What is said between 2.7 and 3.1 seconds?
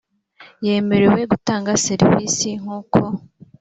uko